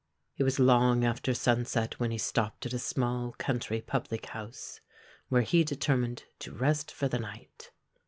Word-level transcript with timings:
It 0.35 0.43
was 0.43 0.57
long 0.57 1.05
after 1.05 1.31
sunset 1.35 1.99
when 1.99 2.09
he 2.09 2.17
stopped 2.17 2.65
at 2.65 2.73
a 2.73 2.79
small 2.79 3.33
country 3.33 3.81
public 3.81 4.25
house, 4.25 4.81
where 5.29 5.43
he 5.43 5.63
determined 5.63 6.23
to 6.39 6.51
rest 6.55 6.91
for 6.91 7.07
the 7.07 7.19
night. 7.19 7.69